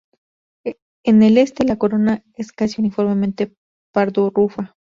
En 1.03 1.21
el 1.21 1.37
este 1.37 1.63
la 1.63 1.75
corona 1.77 2.23
es 2.33 2.51
casi 2.53 2.81
uniformemente 2.81 3.53
pardo 3.93 4.31
rufa. 4.31 4.73